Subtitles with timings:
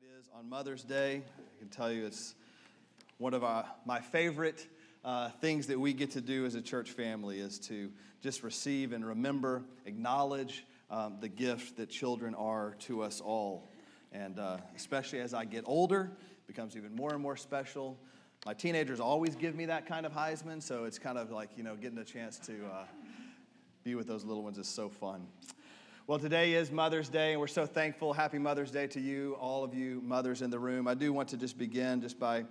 [0.00, 1.22] that is on Mother's Day.
[1.36, 2.34] I can tell you it's
[3.18, 4.66] one of our, my favorite
[5.04, 7.90] uh, things that we get to do as a church family is to
[8.22, 13.68] just receive and remember, acknowledge um, the gift that children are to us all.
[14.10, 17.98] And uh, especially as I get older, it becomes even more and more special.
[18.46, 21.62] My teenagers always give me that kind of Heisman, so it's kind of like, you
[21.62, 22.84] know, getting a chance to uh,
[23.84, 25.26] be with those little ones is so fun.
[26.10, 28.12] Well, today is Mother's Day, and we're so thankful.
[28.12, 30.88] Happy Mother's Day to you, all of you mothers in the room.
[30.88, 32.46] I do want to just begin just by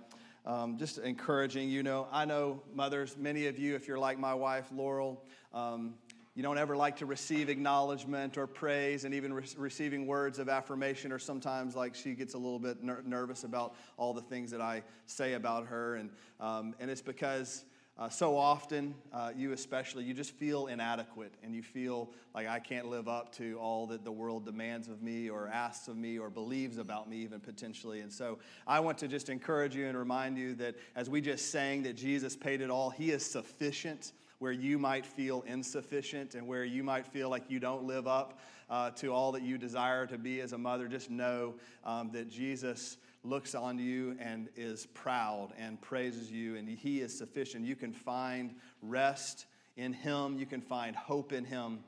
[0.46, 4.32] um, just encouraging you know i know mothers many of you if you're like my
[4.32, 5.92] wife laurel um,
[6.34, 10.48] you don't ever like to receive acknowledgement or praise and even re- receiving words of
[10.48, 14.50] affirmation or sometimes like she gets a little bit ner- nervous about all the things
[14.50, 16.08] that i say about her and,
[16.40, 17.66] um, and it's because
[18.00, 22.58] uh, so often, uh, you especially, you just feel inadequate and you feel like I
[22.58, 26.18] can't live up to all that the world demands of me or asks of me
[26.18, 28.00] or believes about me, even potentially.
[28.00, 31.50] And so I want to just encourage you and remind you that as we just
[31.50, 36.46] sang that Jesus paid it all, He is sufficient where you might feel insufficient and
[36.46, 38.38] where you might feel like you don't live up
[38.70, 40.88] uh, to all that you desire to be as a mother.
[40.88, 41.54] Just know
[41.84, 47.16] um, that Jesus looks on you and is proud and praises you, and He is
[47.16, 47.64] sufficient.
[47.64, 51.80] You can find rest in Him, you can find hope in Him.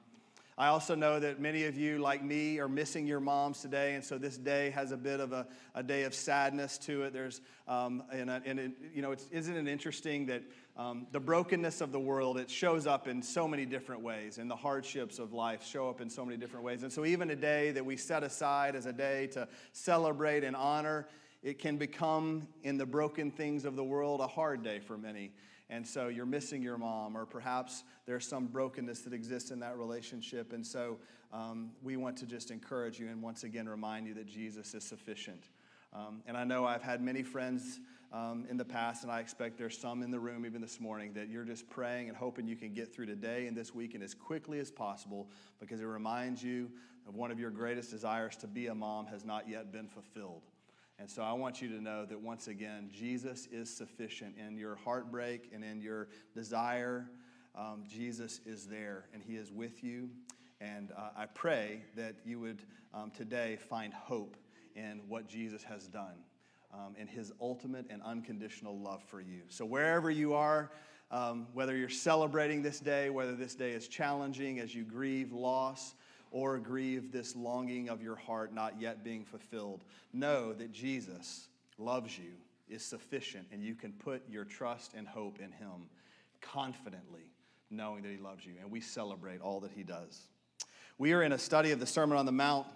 [0.58, 4.04] I also know that many of you, like me, are missing your moms today, and
[4.04, 7.14] so this day has a bit of a, a day of sadness to it.
[7.14, 10.42] There's, um, and, and it, you know, isn't it interesting that
[10.76, 14.50] um, the brokenness of the world it shows up in so many different ways, and
[14.50, 16.82] the hardships of life show up in so many different ways.
[16.82, 20.54] And so, even a day that we set aside as a day to celebrate and
[20.54, 21.06] honor
[21.42, 25.32] it can become, in the broken things of the world, a hard day for many.
[25.68, 29.76] And so you're missing your mom, or perhaps there's some brokenness that exists in that
[29.76, 30.52] relationship.
[30.52, 30.98] And so
[31.32, 34.84] um, we want to just encourage you and once again remind you that Jesus is
[34.84, 35.48] sufficient.
[35.94, 37.80] Um, and I know I've had many friends
[38.12, 41.12] um, in the past, and I expect there's some in the room even this morning
[41.14, 44.02] that you're just praying and hoping you can get through today and this week and
[44.02, 46.70] as quickly as possible because it reminds you
[47.08, 50.42] of one of your greatest desires to be a mom has not yet been fulfilled.
[51.02, 54.76] And so I want you to know that once again, Jesus is sufficient in your
[54.76, 57.10] heartbreak and in your desire.
[57.56, 60.10] Um, Jesus is there and He is with you.
[60.60, 62.62] And uh, I pray that you would
[62.94, 64.36] um, today find hope
[64.76, 66.14] in what Jesus has done,
[66.72, 69.40] um, in His ultimate and unconditional love for you.
[69.48, 70.70] So wherever you are,
[71.10, 75.96] um, whether you're celebrating this day, whether this day is challenging as you grieve loss,
[76.32, 79.84] or grieve this longing of your heart not yet being fulfilled.
[80.12, 81.48] Know that Jesus
[81.78, 82.32] loves you,
[82.68, 85.88] is sufficient, and you can put your trust and hope in Him
[86.40, 87.30] confidently,
[87.70, 88.54] knowing that He loves you.
[88.60, 90.22] And we celebrate all that He does.
[90.98, 92.66] We are in a study of the Sermon on the Mount.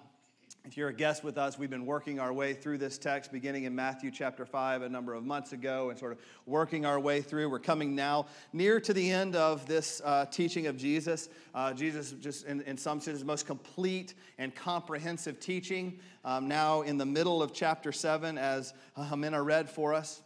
[0.66, 3.64] If you're a guest with us, we've been working our way through this text beginning
[3.64, 7.22] in Matthew chapter 5 a number of months ago and sort of working our way
[7.22, 7.48] through.
[7.48, 11.28] We're coming now near to the end of this uh, teaching of Jesus.
[11.54, 16.00] Uh, Jesus, just in, in some sense, most complete and comprehensive teaching.
[16.24, 20.20] Um, now in the middle of chapter 7, as Hamina read for us.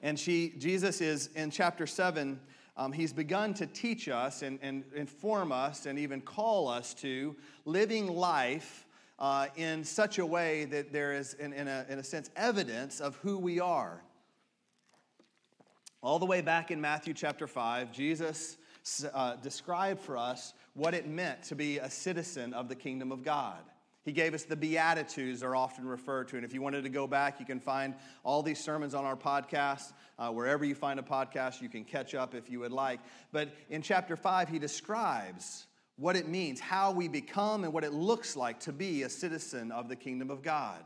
[0.00, 2.40] And she, Jesus is in chapter 7.
[2.78, 7.36] Um, he's begun to teach us and, and inform us and even call us to
[7.66, 8.86] living life
[9.18, 13.00] uh, in such a way that there is, in, in, a, in a sense, evidence
[13.00, 14.02] of who we are.
[16.00, 18.56] All the way back in Matthew chapter 5, Jesus
[19.12, 23.22] uh, described for us what it meant to be a citizen of the kingdom of
[23.24, 23.58] God.
[24.04, 26.36] He gave us the Beatitudes, are often referred to.
[26.36, 29.16] And if you wanted to go back, you can find all these sermons on our
[29.16, 29.92] podcast.
[30.18, 33.00] Uh, wherever you find a podcast, you can catch up if you would like.
[33.32, 35.66] But in chapter 5, he describes
[35.98, 39.70] what it means, how we become, and what it looks like to be a citizen
[39.72, 40.82] of the kingdom of God.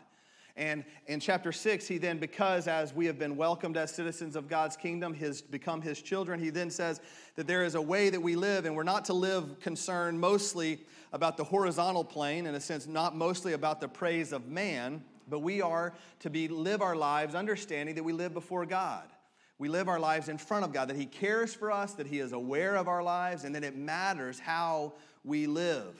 [0.57, 4.49] And in chapter 6, he then, because as we have been welcomed as citizens of
[4.49, 7.01] God's kingdom, his become his children, he then says
[7.37, 10.81] that there is a way that we live, and we're not to live concerned mostly
[11.13, 15.39] about the horizontal plane, in a sense, not mostly about the praise of man, but
[15.39, 19.05] we are to be live our lives understanding that we live before God.
[19.59, 22.19] We live our lives in front of God, that He cares for us, that He
[22.19, 24.95] is aware of our lives, and that it matters how
[25.25, 25.95] we live.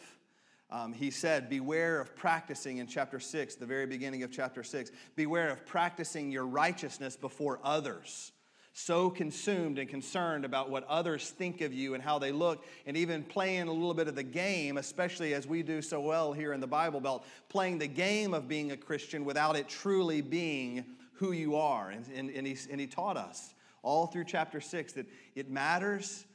[0.73, 4.91] Um, he said, Beware of practicing in chapter 6, the very beginning of chapter 6.
[5.17, 8.33] Beware of practicing your righteousness before others.
[8.73, 12.97] So consumed and concerned about what others think of you and how they look, and
[12.97, 16.55] even playing a little bit of the game, especially as we do so well here
[16.55, 20.87] in the Bible Belt, playing the game of being a Christian without it truly being
[21.23, 21.91] who you are.
[21.91, 26.27] And, and, and, he, and he taught us all through chapter 6 that it matters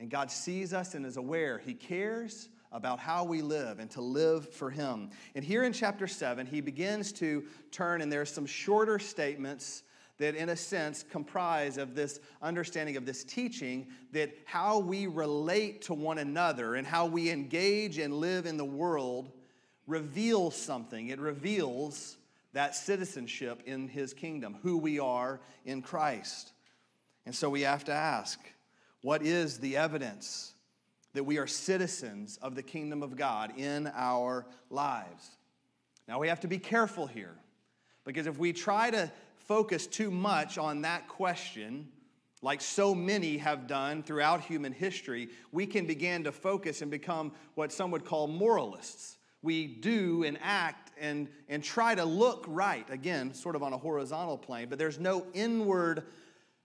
[0.00, 1.58] and God sees us and is aware.
[1.58, 5.10] He cares about how we live and to live for Him.
[5.36, 9.84] And here in chapter 7, he begins to turn, and there's some shorter statements
[10.18, 15.82] that, in a sense, comprise of this understanding of this teaching that how we relate
[15.82, 19.30] to one another and how we engage and live in the world
[19.86, 21.08] reveals something.
[21.08, 22.16] It reveals
[22.52, 26.52] that citizenship in His kingdom, who we are in Christ.
[27.26, 28.38] And so we have to ask
[29.02, 30.54] what is the evidence
[31.12, 35.30] that we are citizens of the kingdom of God in our lives?
[36.08, 37.36] Now we have to be careful here
[38.04, 41.88] because if we try to focus too much on that question,
[42.42, 47.32] like so many have done throughout human history, we can begin to focus and become
[47.54, 49.16] what some would call moralists.
[49.42, 53.78] We do and act and, and try to look right, again, sort of on a
[53.78, 56.04] horizontal plane, but there's no inward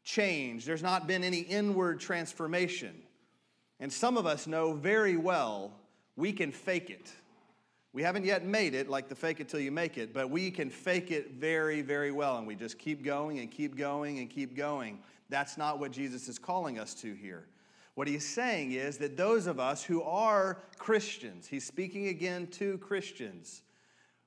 [0.04, 0.66] change.
[0.66, 2.96] There's not been any inward transformation.
[3.80, 5.74] And some of us know very well
[6.16, 7.12] we can fake it.
[7.94, 10.50] We haven't yet made it like the fake it till you make it, but we
[10.50, 12.38] can fake it very, very well.
[12.38, 15.00] And we just keep going and keep going and keep going.
[15.30, 17.48] That's not what Jesus is calling us to here.
[17.96, 22.78] What he's saying is that those of us who are Christians, he's speaking again to
[22.78, 23.64] Christians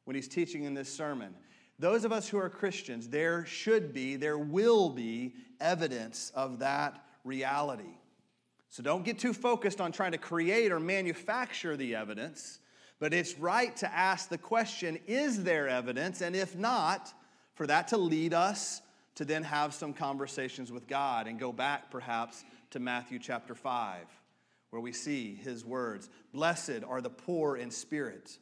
[0.04, 1.34] when he's teaching in this sermon.
[1.78, 7.04] Those of us who are Christians, there should be, there will be evidence of that
[7.24, 7.96] reality.
[8.70, 12.60] So don't get too focused on trying to create or manufacture the evidence.
[13.00, 16.20] But it's right to ask the question is there evidence?
[16.20, 17.12] And if not,
[17.54, 18.82] for that to lead us
[19.16, 24.06] to then have some conversations with God and go back perhaps to Matthew chapter 5,
[24.70, 28.38] where we see his words Blessed are the poor in spirit,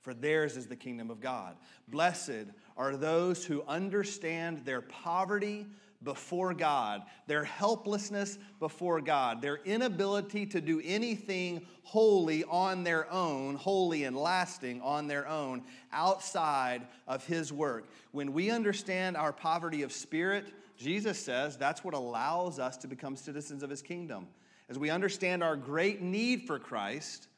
[0.00, 1.56] for theirs is the kingdom of God.
[1.88, 5.66] Blessed are those who understand their poverty
[6.02, 13.54] before God, their helplessness before God, their inability to do anything holy on their own,
[13.56, 15.62] holy and lasting on their own,
[15.92, 17.90] outside of His work.
[18.12, 20.46] When we understand our poverty of spirit,
[20.78, 24.26] Jesus says that's what allows us to become citizens of His kingdom.
[24.70, 27.28] As we understand our great need for Christ,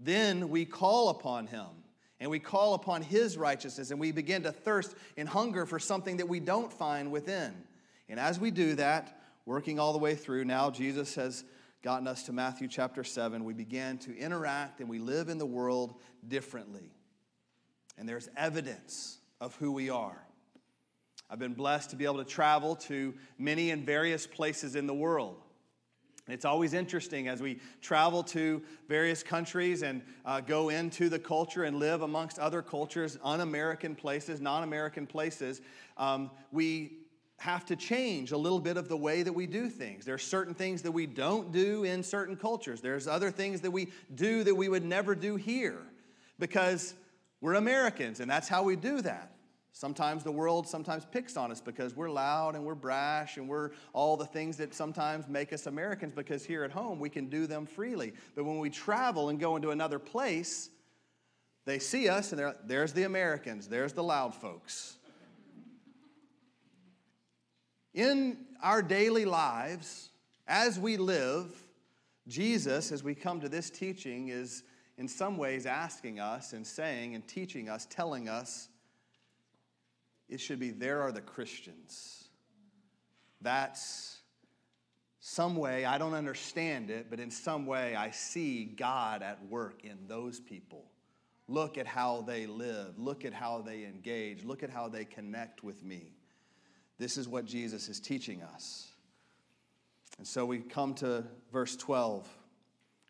[0.00, 1.66] then we call upon Him
[2.20, 6.16] and we call upon His righteousness and we begin to thirst and hunger for something
[6.18, 7.54] that we don't find within.
[8.08, 11.44] And as we do that, working all the way through, now Jesus has
[11.82, 13.44] gotten us to Matthew chapter 7.
[13.44, 15.94] We begin to interact and we live in the world
[16.26, 16.92] differently.
[17.98, 20.26] And there's evidence of who we are.
[21.28, 24.94] I've been blessed to be able to travel to many and various places in the
[24.94, 25.42] world.
[26.28, 31.64] It's always interesting as we travel to various countries and uh, go into the culture
[31.64, 35.60] and live amongst other cultures, un American places, non American places.
[35.96, 36.98] Um, we
[37.38, 40.04] have to change a little bit of the way that we do things.
[40.04, 42.80] There are certain things that we don't do in certain cultures.
[42.80, 45.82] There's other things that we do that we would never do here
[46.38, 46.94] because
[47.40, 49.35] we're Americans and that's how we do that.
[49.76, 53.72] Sometimes the world sometimes picks on us because we're loud and we're brash and we're
[53.92, 57.46] all the things that sometimes make us Americans because here at home we can do
[57.46, 58.14] them freely.
[58.34, 60.70] But when we travel and go into another place,
[61.66, 64.96] they see us and they're, there's the Americans, there's the loud folks.
[67.92, 70.08] In our daily lives,
[70.48, 71.54] as we live,
[72.26, 74.62] Jesus, as we come to this teaching, is
[74.96, 78.70] in some ways asking us and saying and teaching us, telling us,
[80.28, 82.24] it should be there are the Christians.
[83.40, 84.18] That's
[85.20, 89.84] some way, I don't understand it, but in some way I see God at work
[89.84, 90.84] in those people.
[91.48, 92.98] Look at how they live.
[92.98, 94.44] Look at how they engage.
[94.44, 96.12] Look at how they connect with me.
[96.98, 98.88] This is what Jesus is teaching us.
[100.18, 102.28] And so we come to verse 12.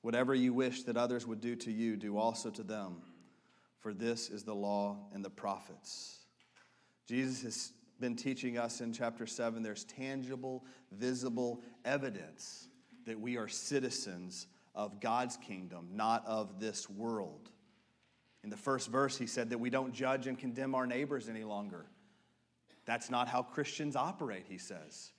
[0.02, 3.02] Whatever you wish that others would do to you, do also to them,
[3.80, 6.25] for this is the law and the prophets.
[7.06, 12.68] Jesus has been teaching us in chapter 7 there's tangible, visible evidence
[13.06, 17.50] that we are citizens of God's kingdom, not of this world.
[18.44, 21.44] In the first verse, he said that we don't judge and condemn our neighbors any
[21.44, 21.86] longer.
[22.84, 25.12] That's not how Christians operate, he says.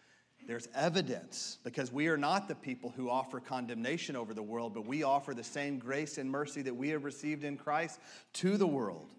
[0.47, 4.85] There's evidence because we are not the people who offer condemnation over the world, but
[4.85, 7.99] we offer the same grace and mercy that we have received in Christ
[8.33, 9.13] to the world.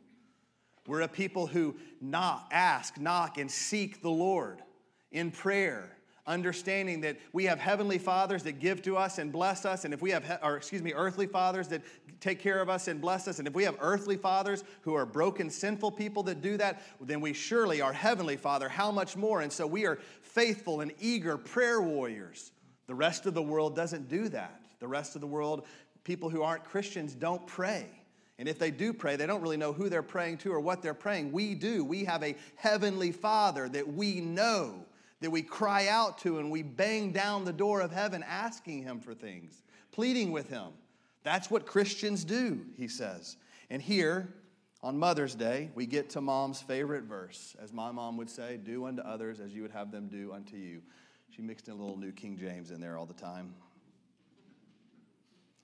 [0.88, 4.60] We're a people who knock, ask, knock, and seek the Lord
[5.12, 9.84] in prayer understanding that we have heavenly fathers that give to us and bless us,
[9.84, 11.82] and if we have, or excuse me, earthly fathers that
[12.20, 15.06] take care of us and bless us, and if we have earthly fathers who are
[15.06, 18.68] broken, sinful people that do that, then we surely are heavenly Father.
[18.68, 19.40] How much more?
[19.40, 22.52] And so we are faithful and eager prayer warriors.
[22.86, 24.60] The rest of the world doesn't do that.
[24.80, 25.66] The rest of the world
[26.04, 27.86] people who aren't Christians don't pray.
[28.38, 30.80] And if they do pray, they don't really know who they're praying to or what
[30.80, 31.32] they're praying.
[31.32, 31.84] We do.
[31.84, 34.84] We have a heavenly Father that we know,
[35.20, 39.00] that we cry out to, and we bang down the door of heaven asking Him
[39.00, 40.68] for things, pleading with Him.
[41.24, 43.36] That's what Christians do, he says.
[43.70, 44.28] And here,
[44.82, 47.56] on Mother's Day, we get to mom's favorite verse.
[47.60, 50.56] As my mom would say, do unto others as you would have them do unto
[50.56, 50.80] you.
[51.30, 53.52] She mixed in a little New King James in there all the time.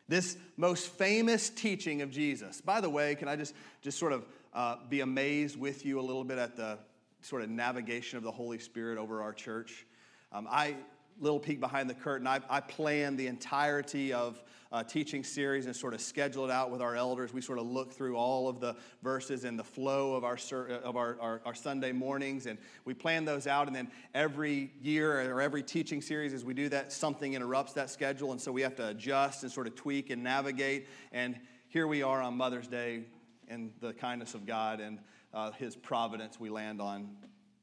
[0.08, 2.61] This most famous teaching of Jesus.
[2.61, 6.02] By the way, can I just, just sort of uh, be amazed with you a
[6.02, 6.78] little bit at the
[7.23, 9.87] sort of navigation of the Holy Spirit over our church?
[10.30, 10.76] Um, I,
[11.21, 14.42] little peek behind the curtain, I, I planned the entirety of
[14.73, 17.33] uh, teaching series and sort of schedule it out with our elders.
[17.33, 20.37] We sort of look through all of the verses and the flow of our,
[20.83, 23.68] of our, our, our Sunday mornings, and we plan those out.
[23.68, 27.88] And then every year or every teaching series, as we do that, something interrupts that
[27.88, 30.88] schedule, and so we have to adjust and sort of tweak and navigate.
[31.12, 33.04] And here we are on Mother's Day,
[33.49, 34.99] in the kindness of God and
[35.33, 37.11] uh, His providence, we land on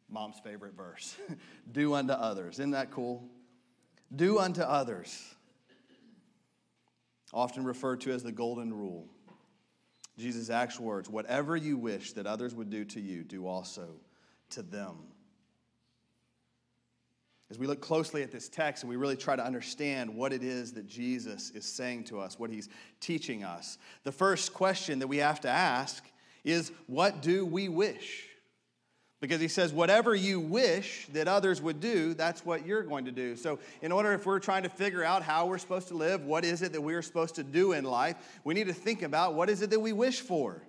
[0.10, 1.15] mom's favorite verse
[1.72, 2.55] do unto others.
[2.55, 3.24] Isn't that cool?
[4.15, 5.36] Do unto others
[7.34, 9.08] often referred to as the golden rule.
[10.18, 13.88] Jesus' actual words whatever you wish that others would do to you, do also
[14.51, 14.98] to them.
[17.50, 20.41] As we look closely at this text and we really try to understand what it
[20.41, 22.70] is that Jesus is saying to us, what he's
[23.01, 26.06] teaching us, the first question that we have to ask
[26.46, 28.31] is what do we wish?
[29.22, 33.12] Because he says, whatever you wish that others would do, that's what you're going to
[33.12, 33.36] do.
[33.36, 36.44] So, in order, if we're trying to figure out how we're supposed to live, what
[36.44, 39.48] is it that we're supposed to do in life, we need to think about what
[39.48, 40.63] is it that we wish for.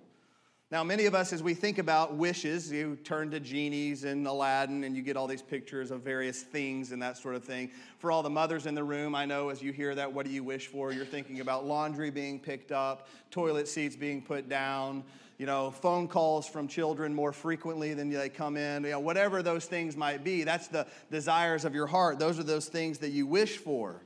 [0.73, 4.83] Now, many of us, as we think about wishes, you turn to genies and Aladdin
[4.83, 7.69] and you get all these pictures of various things and that sort of thing.
[7.99, 10.31] For all the mothers in the room, I know as you hear that, what do
[10.31, 10.91] you wish for?
[10.91, 15.03] You're thinking about laundry being picked up, toilet seats being put down,
[15.37, 19.41] you know, phone calls from children more frequently than they come in, you know, whatever
[19.41, 20.43] those things might be.
[20.43, 22.19] That's the desires of your heart.
[22.19, 24.03] Those are those things that you wish for.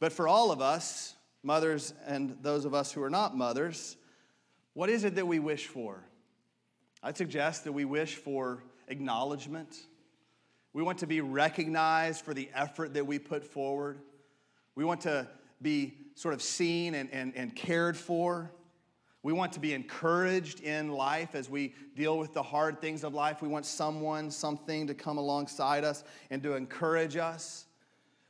[0.00, 3.96] But for all of us, mothers and those of us who are not mothers,
[4.72, 6.02] what is it that we wish for?
[7.02, 9.76] I'd suggest that we wish for acknowledgement.
[10.72, 14.00] We want to be recognized for the effort that we put forward.
[14.74, 15.28] We want to
[15.62, 18.50] be sort of seen and, and, and cared for.
[19.24, 23.14] We want to be encouraged in life as we deal with the hard things of
[23.14, 23.40] life.
[23.40, 27.64] We want someone, something to come alongside us and to encourage us.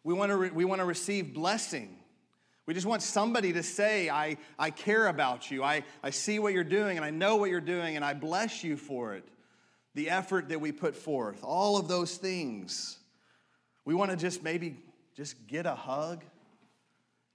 [0.04, 1.98] We want to, re- we want to receive blessing.
[2.66, 5.64] We just want somebody to say, I, I care about you.
[5.64, 8.62] I, I see what you're doing and I know what you're doing and I bless
[8.62, 9.24] you for it.
[9.96, 12.98] The effort that we put forth, all of those things.
[13.84, 14.76] We want to just maybe
[15.16, 16.22] just get a hug,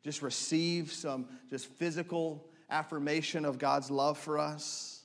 [0.01, 5.03] just receive some just physical affirmation of God's love for us.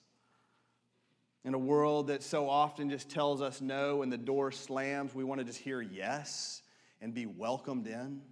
[1.44, 5.25] In a world that so often just tells us no and the door slams, we
[5.25, 6.62] want to just hear yes
[7.02, 8.23] and be welcomed in.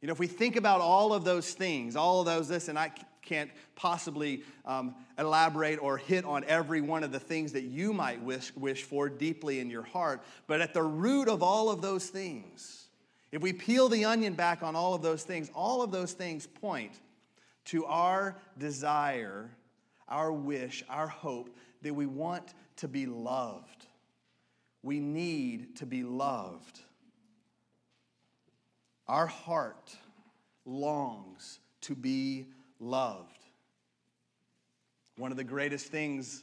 [0.00, 2.78] You know, if we think about all of those things, all of those, this, and
[2.78, 7.92] I can't possibly um, elaborate or hit on every one of the things that you
[7.92, 11.82] might wish, wish for deeply in your heart, but at the root of all of
[11.82, 12.86] those things,
[13.30, 16.46] if we peel the onion back on all of those things, all of those things
[16.46, 16.92] point
[17.66, 19.50] to our desire,
[20.08, 23.86] our wish, our hope that we want to be loved.
[24.82, 26.80] We need to be loved.
[29.06, 29.96] Our heart
[30.64, 32.46] longs to be
[32.78, 33.44] loved.
[35.16, 36.42] One of the greatest things,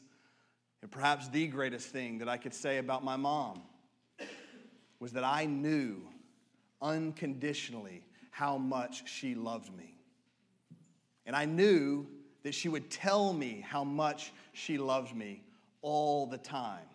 [0.82, 3.62] and perhaps the greatest thing that I could say about my mom,
[5.00, 6.02] was that I knew
[6.82, 9.97] unconditionally how much she loved me.
[11.28, 12.08] And I knew
[12.44, 15.44] that she would tell me how much she loved me
[15.84, 16.88] all the time,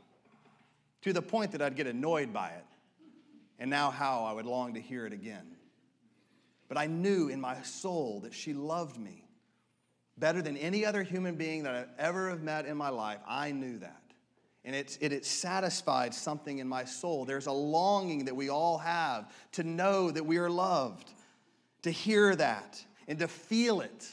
[1.03, 2.65] to the point that I'd get annoyed by it,
[3.59, 5.57] and now how I would long to hear it again.
[6.69, 9.25] But I knew in my soul that she loved me
[10.17, 13.19] better than any other human being that I've ever have met in my life.
[13.29, 14.03] I knew that.
[14.65, 17.25] And it, it satisfied something in my soul.
[17.25, 21.11] There's a longing that we all have to know that we are loved,
[21.83, 24.09] to hear that, and to feel it.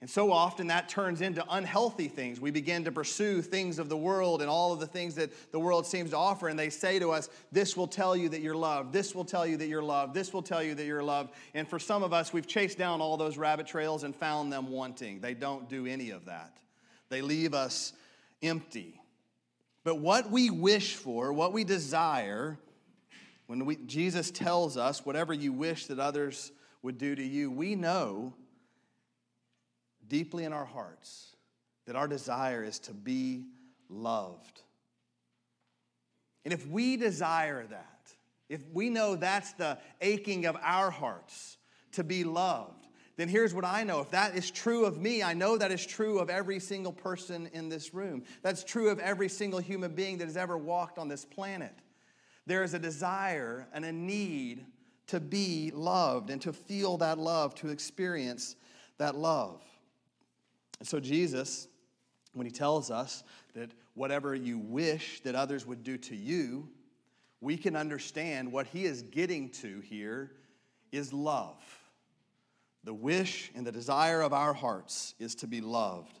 [0.00, 2.40] And so often that turns into unhealthy things.
[2.40, 5.60] We begin to pursue things of the world and all of the things that the
[5.60, 8.56] world seems to offer, and they say to us, This will tell you that you're
[8.56, 8.94] loved.
[8.94, 10.14] This will tell you that you're loved.
[10.14, 11.34] This will tell you that you're loved.
[11.52, 14.70] And for some of us, we've chased down all those rabbit trails and found them
[14.70, 15.20] wanting.
[15.20, 16.56] They don't do any of that,
[17.10, 17.92] they leave us
[18.42, 18.96] empty.
[19.82, 22.58] But what we wish for, what we desire,
[23.46, 26.52] when we, Jesus tells us, whatever you wish that others
[26.82, 28.34] would do to you, we know
[30.10, 31.34] deeply in our hearts
[31.86, 33.46] that our desire is to be
[33.88, 34.60] loved.
[36.44, 38.12] And if we desire that,
[38.50, 41.56] if we know that's the aching of our hearts
[41.92, 42.86] to be loved,
[43.16, 44.00] then here's what I know.
[44.00, 47.48] If that is true of me, I know that is true of every single person
[47.52, 48.24] in this room.
[48.42, 51.74] That's true of every single human being that has ever walked on this planet.
[52.46, 54.64] There is a desire and a need
[55.08, 58.56] to be loved and to feel that love, to experience
[58.98, 59.60] that love.
[60.80, 61.68] And so, Jesus,
[62.32, 63.22] when he tells us
[63.54, 66.68] that whatever you wish that others would do to you,
[67.40, 70.32] we can understand what he is getting to here
[70.90, 71.62] is love.
[72.84, 76.18] The wish and the desire of our hearts is to be loved.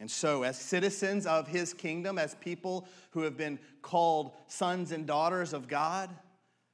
[0.00, 5.06] And so, as citizens of his kingdom, as people who have been called sons and
[5.06, 6.10] daughters of God,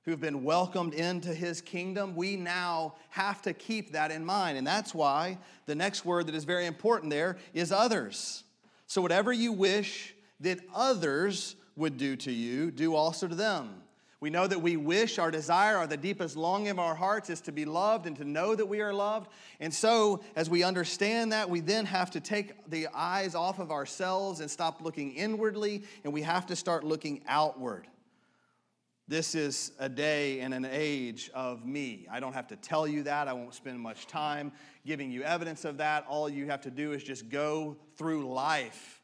[0.09, 4.57] who have been welcomed into his kingdom, we now have to keep that in mind.
[4.57, 5.37] And that's why
[5.67, 8.43] the next word that is very important there is others.
[8.87, 13.83] So, whatever you wish that others would do to you, do also to them.
[14.19, 17.43] We know that we wish, our desire, or the deepest longing of our hearts is
[17.43, 19.29] to be loved and to know that we are loved.
[19.61, 23.71] And so, as we understand that, we then have to take the eyes off of
[23.71, 27.87] ourselves and stop looking inwardly, and we have to start looking outward.
[29.09, 32.07] This is a day and an age of me.
[32.12, 33.27] I don't have to tell you that.
[33.27, 34.53] I won't spend much time
[34.85, 36.05] giving you evidence of that.
[36.07, 39.00] All you have to do is just go through life.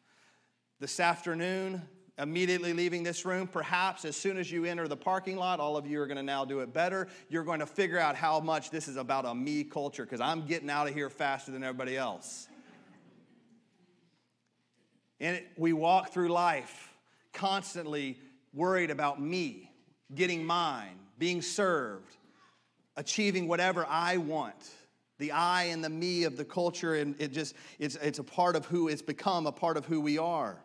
[0.79, 1.81] This afternoon,
[2.19, 5.87] immediately leaving this room, perhaps as soon as you enter the parking lot, all of
[5.87, 7.09] you are going to now do it better.
[7.31, 10.45] You're going to figure out how much this is about a me culture because I'm
[10.45, 12.47] getting out of here faster than everybody else.
[15.19, 16.93] And we walk through life
[17.33, 18.19] constantly
[18.53, 19.71] worried about me,
[20.15, 22.17] getting mine, being served,
[22.97, 24.71] achieving whatever I want.
[25.19, 28.57] The I and the me of the culture, and it just, it's, it's a part
[28.57, 30.59] of who it's become, a part of who we are.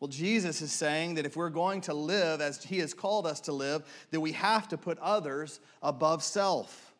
[0.00, 3.40] Well, Jesus is saying that if we're going to live as He has called us
[3.42, 6.92] to live, that we have to put others above self.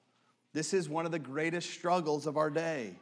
[0.53, 2.95] This is one of the greatest struggles of our day.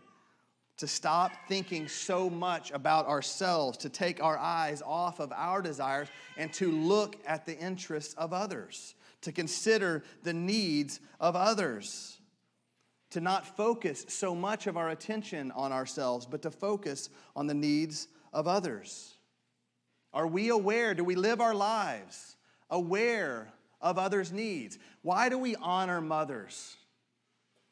[0.80, 6.08] To stop thinking so much about ourselves, to take our eyes off of our desires,
[6.36, 12.20] and to look at the interests of others, to consider the needs of others
[13.10, 17.54] to not focus so much of our attention on ourselves, but to focus on the
[17.54, 19.14] needs of others.
[20.12, 20.94] Are we aware?
[20.94, 22.36] Do we live our lives
[22.68, 24.78] aware of others' needs?
[25.02, 26.76] Why do we honor mothers?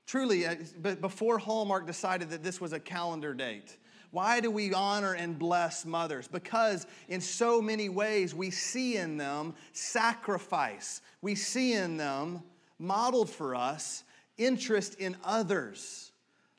[0.09, 0.55] Truly, uh,
[1.03, 3.77] before Hallmark decided that this was a calendar date,
[4.11, 6.27] why do we honor and bless mothers?
[6.27, 11.03] Because in so many ways we see in them sacrifice.
[11.21, 12.43] We see in them
[12.79, 14.03] modeled for us
[14.39, 16.11] interest in others,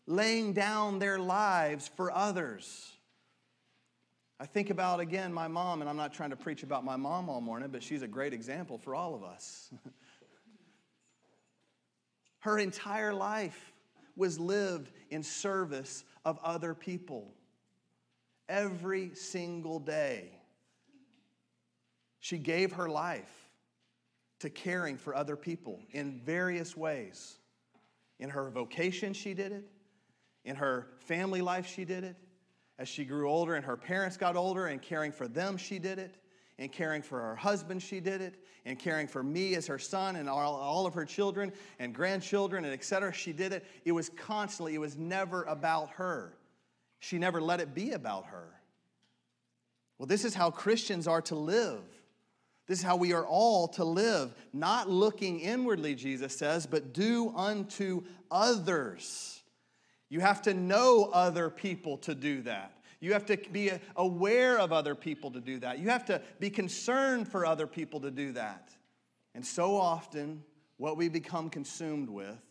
[0.05, 2.91] laying down their lives for others.
[4.39, 7.29] I think about, again, my mom, and I'm not trying to preach about my mom
[7.29, 9.71] all morning, but she's a great example for all of us.
[12.39, 13.73] Her entire life
[14.15, 17.33] was lived in service of other people.
[18.47, 20.31] Every single day,
[22.19, 23.49] she gave her life
[24.39, 27.37] to caring for other people in various ways.
[28.19, 29.65] In her vocation, she did it.
[30.45, 32.15] In her family life, she did it.
[32.77, 35.99] As she grew older and her parents got older and caring for them, she did
[35.99, 36.15] it.
[36.59, 38.35] And caring for her husband, she did it.
[38.65, 42.65] And caring for me as her son and all, all of her children and grandchildren
[42.65, 43.11] and etc.
[43.11, 43.65] She did it.
[43.85, 46.37] It was constantly, it was never about her.
[46.99, 48.49] She never let it be about her.
[49.97, 51.81] Well, this is how Christians are to live.
[52.67, 57.33] This is how we are all to live, not looking inwardly, Jesus says, but do
[57.35, 59.39] unto others
[60.09, 62.73] you have to know other people to do that.
[62.99, 65.79] You have to be aware of other people to do that.
[65.79, 68.71] You have to be concerned for other people to do that.
[69.33, 70.43] And so often,
[70.77, 72.41] what we become consumed with,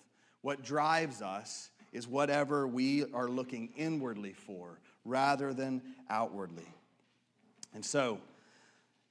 [0.40, 6.66] what drives us, is whatever we are looking inwardly for rather than outwardly.
[7.74, 8.18] And so,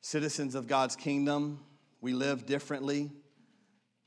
[0.01, 1.59] citizens of God's kingdom,
[2.01, 3.11] we live differently.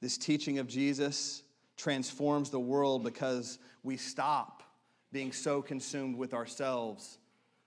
[0.01, 1.43] This teaching of Jesus
[1.77, 4.62] transforms the world because we stop
[5.12, 7.19] being so consumed with ourselves.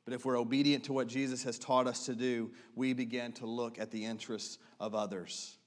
[0.06, 3.46] But if we're obedient to what Jesus has taught us to do, we begin to
[3.46, 5.58] look at the interests of others.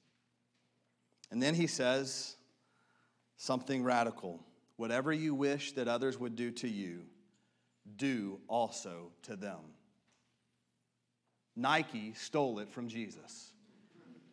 [1.30, 2.36] And then he says
[3.36, 4.40] something radical
[4.76, 7.02] whatever you wish that others would do to you,
[7.96, 9.60] do also to them.
[11.56, 13.52] Nike stole it from Jesus.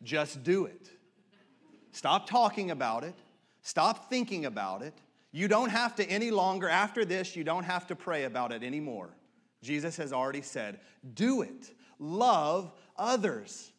[0.04, 0.90] Just do it.
[1.94, 3.16] Stop talking about it.
[3.62, 4.94] Stop thinking about it.
[5.32, 8.62] You don't have to any longer, after this, you don't have to pray about it
[8.64, 9.10] anymore.
[9.64, 10.80] Jesus has already said,
[11.16, 11.72] do it.
[11.98, 13.72] Love others.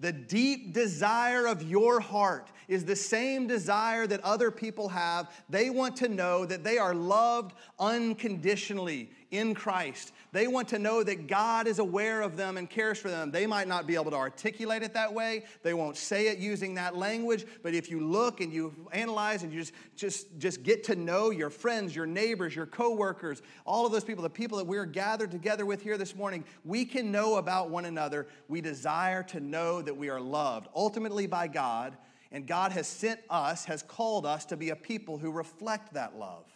[0.00, 5.30] The deep desire of your heart is the same desire that other people have.
[5.48, 10.12] They want to know that they are loved unconditionally in Christ.
[10.32, 13.30] They want to know that God is aware of them and cares for them.
[13.30, 15.44] They might not be able to articulate it that way.
[15.62, 19.52] They won't say it using that language, but if you look and you analyze and
[19.52, 23.92] you just just just get to know your friends, your neighbors, your coworkers, all of
[23.92, 27.36] those people, the people that we're gathered together with here this morning, we can know
[27.36, 28.26] about one another.
[28.48, 31.94] We desire to know that we are loved ultimately by God,
[32.30, 36.16] and God has sent us, has called us to be a people who reflect that
[36.16, 36.46] love,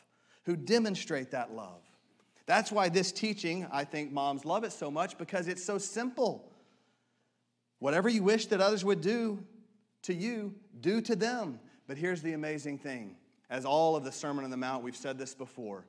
[0.44, 1.85] who demonstrate that love.
[2.46, 6.52] That's why this teaching, I think moms love it so much because it's so simple.
[7.80, 9.44] Whatever you wish that others would do
[10.02, 11.58] to you, do to them.
[11.88, 13.16] But here's the amazing thing
[13.50, 15.86] as all of the Sermon on the Mount, we've said this before,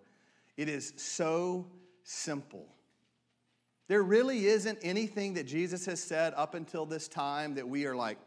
[0.58, 1.68] it is so
[2.04, 2.68] simple.
[3.88, 7.96] There really isn't anything that Jesus has said up until this time that we are
[7.96, 8.18] like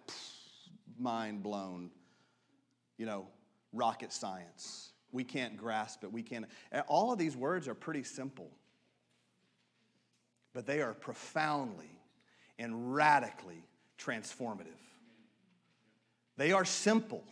[0.99, 1.91] mind blown,
[2.97, 3.29] you know,
[3.73, 4.90] rocket science.
[5.13, 6.13] We can't grasp it.
[6.13, 6.47] We can't.
[6.87, 8.51] All of these words are pretty simple,
[10.53, 12.01] but they are profoundly
[12.59, 13.65] and radically
[13.99, 14.67] transformative.
[16.37, 17.25] They are simple.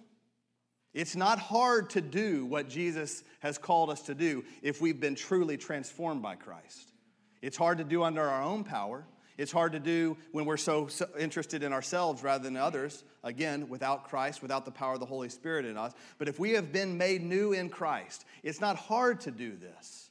[0.94, 5.14] It's not hard to do what Jesus has called us to do if we've been
[5.14, 6.92] truly transformed by Christ.
[7.40, 9.06] It's hard to do under our own power.
[9.38, 13.68] It's hard to do when we're so, so, interested in ourselves rather than others, again,
[13.68, 15.92] without Christ, without the power of the Holy Spirit in us.
[16.18, 20.11] But if we have been made new in Christ, it's not hard to do this,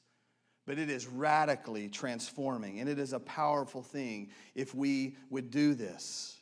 [0.66, 2.80] but it is radically transforming.
[2.80, 6.38] And it is a powerful thing if we would do this.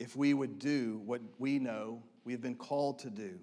[0.00, 3.38] If we would do what we know we have been called to do.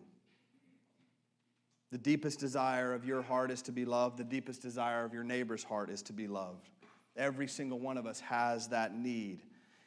[1.92, 4.18] The deepest desire of your heart is to be loved.
[4.18, 6.70] The deepest desire of your neighbor's heart is to be loved.
[7.16, 9.42] Every single one of us has that need.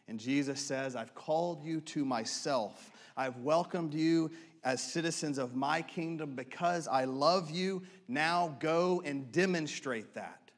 [0.08, 2.90] And Jesus says, I've called you to myself.
[3.16, 4.30] I've welcomed you
[4.64, 7.82] as citizens of my kingdom because I love you.
[8.06, 10.50] Now go and demonstrate that.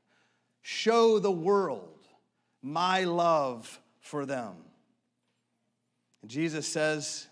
[0.62, 2.06] Show the world
[2.62, 4.54] my love for them.
[6.22, 7.26] And Jesus says,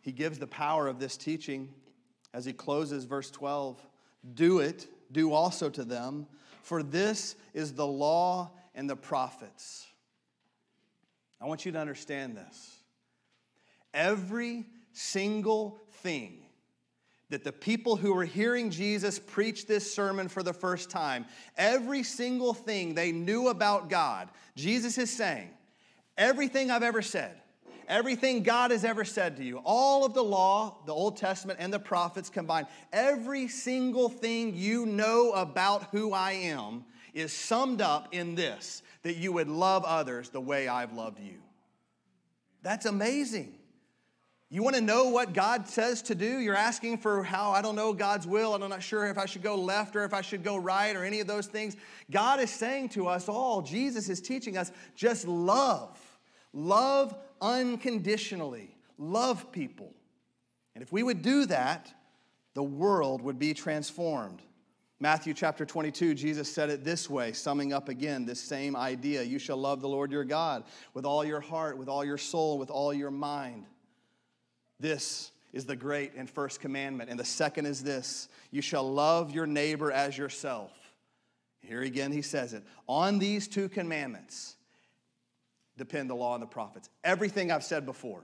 [0.00, 1.68] He gives the power of this teaching
[2.32, 3.80] as He closes verse 12
[4.32, 6.26] do it, do also to them
[6.64, 9.86] for this is the law and the prophets.
[11.40, 12.78] I want you to understand this.
[13.92, 16.38] Every single thing
[17.28, 22.02] that the people who were hearing Jesus preach this sermon for the first time, every
[22.02, 25.50] single thing they knew about God, Jesus is saying,
[26.16, 27.34] everything I've ever said,
[27.88, 31.72] everything God has ever said to you, all of the law, the Old Testament, and
[31.72, 38.08] the prophets combined, every single thing you know about who I am is summed up
[38.12, 41.36] in this that you would love others the way I've loved you.
[42.62, 43.54] That's amazing.
[44.50, 46.38] You want to know what God says to do?
[46.38, 49.42] You're asking for how I don't know God's will, I'm not sure if I should
[49.42, 51.76] go left or if I should go right or any of those things.
[52.10, 55.98] God is saying to us all, Jesus is teaching us just love.
[56.52, 58.74] Love unconditionally.
[58.96, 59.92] Love people.
[60.74, 61.92] And if we would do that,
[62.54, 64.40] the world would be transformed.
[64.98, 69.38] Matthew chapter 22, Jesus said it this way, summing up again this same idea You
[69.38, 72.70] shall love the Lord your God with all your heart, with all your soul, with
[72.70, 73.66] all your mind.
[74.80, 77.10] This is the great and first commandment.
[77.10, 80.72] And the second is this You shall love your neighbor as yourself.
[81.60, 82.62] Here again, he says it.
[82.88, 84.56] On these two commandments,
[85.76, 86.88] depend the law and the prophets.
[87.02, 88.22] Everything I've said before,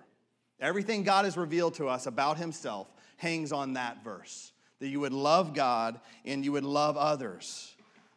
[0.61, 5.13] everything God has revealed to us about himself hangs on that verse that you would
[5.13, 7.75] love God and you would love others.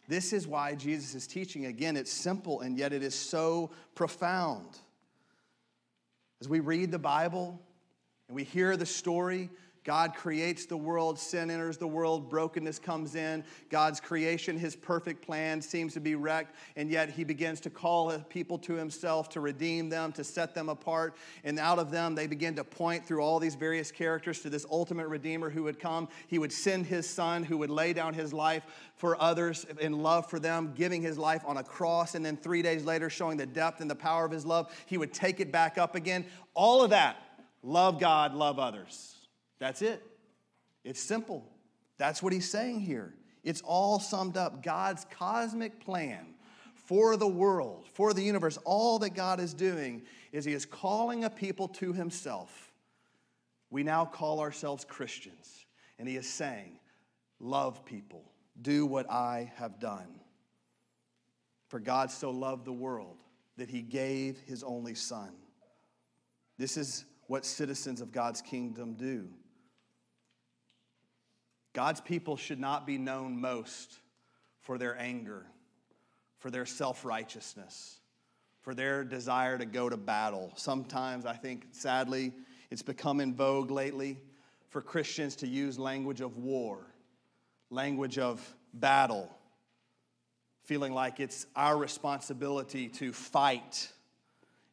[0.07, 1.65] This is why Jesus is teaching.
[1.65, 4.77] Again, it's simple and yet it is so profound.
[6.41, 7.61] As we read the Bible
[8.27, 9.49] and we hear the story,
[9.83, 13.43] God creates the world, sin enters the world, brokenness comes in.
[13.69, 18.17] God's creation, his perfect plan seems to be wrecked, and yet he begins to call
[18.29, 21.15] people to himself to redeem them, to set them apart.
[21.43, 24.65] And out of them, they begin to point through all these various characters to this
[24.71, 26.07] ultimate redeemer who would come.
[26.27, 28.63] He would send his son, who would lay down his life
[28.95, 32.61] for others in love for them, giving his life on a cross, and then three
[32.61, 34.73] days later, showing the depth and the power of his love.
[34.85, 36.25] He would take it back up again.
[36.53, 37.17] All of that
[37.63, 39.15] love God, love others.
[39.63, 40.03] That's it.
[40.83, 41.49] It's simple.
[41.97, 43.13] That's what he's saying here.
[43.45, 44.61] It's all summed up.
[44.61, 46.33] God's cosmic plan
[46.75, 50.01] for the world, for the universe, all that God is doing
[50.33, 52.73] is he is calling a people to himself.
[53.69, 55.65] We now call ourselves Christians.
[55.97, 56.77] And he is saying,
[57.39, 60.19] Love people, do what I have done.
[61.69, 63.23] For God so loved the world
[63.55, 65.31] that he gave his only Son.
[66.57, 69.29] This is what citizens of God's kingdom do.
[71.73, 73.99] God's people should not be known most
[74.61, 75.45] for their anger,
[76.37, 77.99] for their self righteousness,
[78.61, 80.51] for their desire to go to battle.
[80.55, 82.31] Sometimes, I think, sadly,
[82.69, 84.17] it's become in vogue lately
[84.69, 86.79] for Christians to use language of war,
[87.69, 89.29] language of battle,
[90.63, 93.91] feeling like it's our responsibility to fight.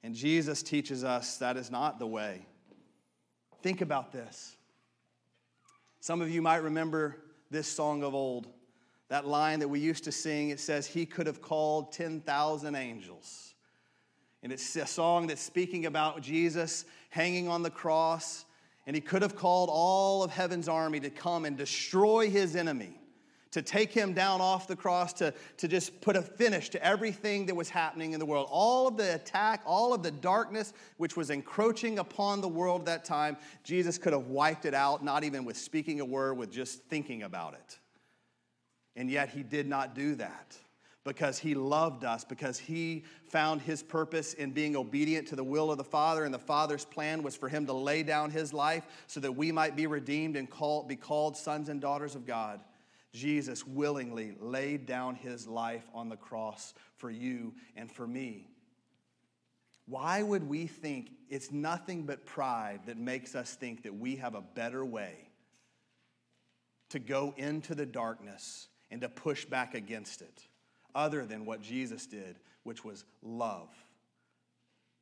[0.03, 2.47] And Jesus teaches us that is not the way.
[3.63, 4.57] Think about this.
[6.01, 7.17] Some of you might remember
[7.51, 8.49] this song of old.
[9.09, 13.55] That line that we used to sing, it says, He could have called 10,000 angels.
[14.43, 18.45] And it's a song that's speaking about Jesus hanging on the cross,
[18.87, 23.00] and He could have called all of heaven's army to come and destroy His enemy
[23.53, 27.47] to take him down off the cross, to, to just put a finish to everything
[27.47, 28.47] that was happening in the world.
[28.51, 32.87] All of the attack, all of the darkness which was encroaching upon the world at
[32.87, 36.53] that time, Jesus could have wiped it out, not even with speaking a word, with
[36.53, 37.79] just thinking about it.
[38.95, 40.57] And yet he did not do that
[41.05, 45.71] because he loved us, because he found his purpose in being obedient to the will
[45.71, 48.87] of the Father, and the Father's plan was for him to lay down his life
[49.07, 52.61] so that we might be redeemed and call, be called sons and daughters of God.
[53.13, 58.49] Jesus willingly laid down his life on the cross for you and for me.
[59.87, 64.37] Why would we think it's nothing but pride that makes us think that we have
[64.37, 65.29] a better way
[66.91, 70.47] to go into the darkness and to push back against it,
[70.95, 73.69] other than what Jesus did, which was love?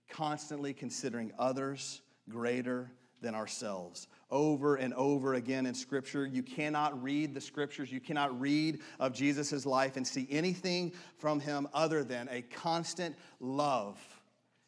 [0.09, 2.90] Constantly considering others greater
[3.21, 6.27] than ourselves over and over again in Scripture.
[6.27, 11.41] You cannot read the Scriptures, you cannot read of Jesus' life and see anything from
[11.41, 13.99] him other than a constant love.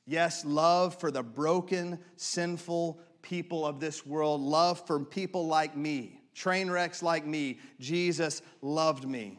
[0.07, 6.21] Yes, love for the broken, sinful people of this world, love for people like me,
[6.35, 7.59] train wrecks like me.
[7.79, 9.39] Jesus loved me.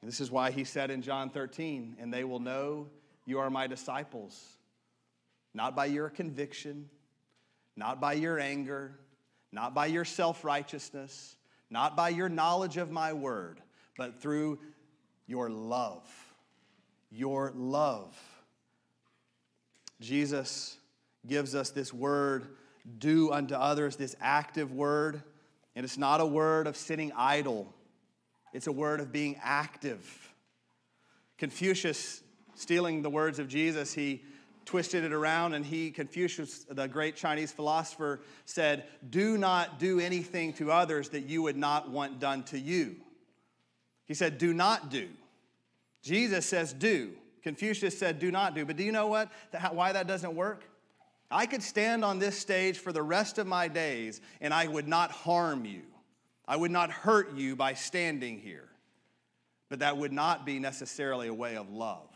[0.00, 2.88] And this is why he said in John 13, and they will know
[3.24, 4.56] you are my disciples,
[5.52, 6.88] not by your conviction
[7.76, 8.98] not by your anger,
[9.52, 11.36] not by your self righteousness,
[11.70, 13.60] not by your knowledge of my word,
[13.96, 14.58] but through
[15.26, 16.08] your love.
[17.10, 18.16] Your love.
[20.00, 20.76] Jesus
[21.26, 22.46] gives us this word,
[22.98, 25.22] do unto others, this active word.
[25.74, 27.72] And it's not a word of sitting idle,
[28.52, 30.32] it's a word of being active.
[31.38, 32.22] Confucius,
[32.54, 34.22] stealing the words of Jesus, he
[34.66, 40.52] twisted it around, and he, Confucius, the great Chinese philosopher, said, Do not do anything
[40.54, 42.96] to others that you would not want done to you.
[44.04, 45.08] He said, Do not do.
[46.02, 47.12] Jesus says, Do.
[47.42, 48.64] Confucius said, Do not do.
[48.64, 49.30] But do you know what?
[49.70, 50.64] Why that doesn't work?
[51.30, 54.86] I could stand on this stage for the rest of my days and I would
[54.86, 55.82] not harm you.
[56.46, 58.68] I would not hurt you by standing here.
[59.68, 62.08] But that would not be necessarily a way of love.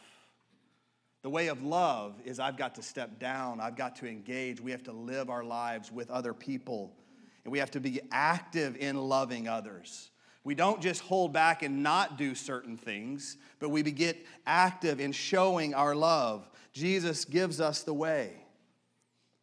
[1.23, 4.71] The way of love is I've got to step down, I've got to engage, we
[4.71, 6.97] have to live our lives with other people,
[7.45, 10.11] and we have to be active in loving others.
[10.43, 15.13] We don't just hold back and not do certain things, but we get active in
[15.13, 16.49] showing our love.
[16.73, 18.33] Jesus gives us the way,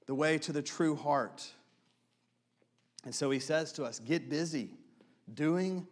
[0.07, 1.47] the way to the true heart.
[3.05, 4.71] And so he says to us, Get busy
[5.31, 5.85] doing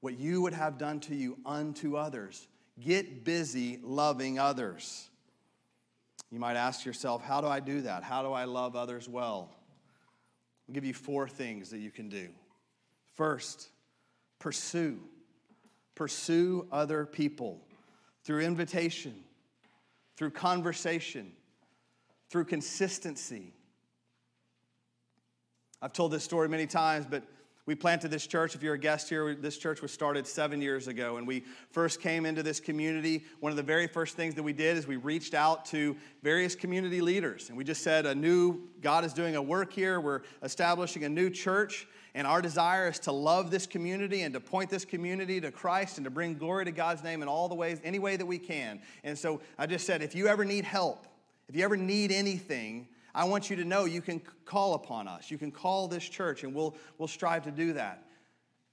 [0.00, 2.46] what you would have done to you unto others.
[2.80, 5.08] Get busy loving others.
[6.30, 8.02] You might ask yourself, how do I do that?
[8.02, 9.50] How do I love others well?
[10.68, 12.28] I'll give you four things that you can do.
[13.14, 13.68] First,
[14.38, 15.00] pursue.
[15.94, 17.60] Pursue other people
[18.24, 19.14] through invitation,
[20.16, 21.32] through conversation,
[22.28, 23.54] through consistency.
[25.80, 27.22] I've told this story many times, but
[27.66, 28.54] we planted this church.
[28.54, 31.16] If you're a guest here, this church was started seven years ago.
[31.16, 33.24] And we first came into this community.
[33.40, 36.54] One of the very first things that we did is we reached out to various
[36.54, 37.48] community leaders.
[37.48, 40.00] And we just said, a new, God is doing a work here.
[40.00, 41.88] We're establishing a new church.
[42.14, 45.98] And our desire is to love this community and to point this community to Christ
[45.98, 48.38] and to bring glory to God's name in all the ways, any way that we
[48.38, 48.80] can.
[49.02, 51.06] And so I just said, if you ever need help,
[51.48, 55.30] if you ever need anything, I want you to know you can call upon us.
[55.30, 58.04] You can call this church, and we'll, we'll strive to do that.